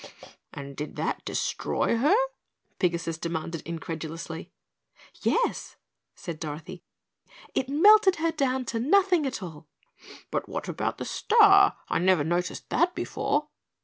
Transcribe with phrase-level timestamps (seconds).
[0.51, 2.15] "And did that destroy her?"
[2.79, 4.51] Pigasus demanded incredulously.
[5.21, 5.75] "Yes,"
[6.15, 6.83] said Dorothy,
[7.53, 9.67] "it melted her down to nothing at all."
[10.31, 11.77] "But what about the star?
[11.87, 13.49] I never noticed that before?"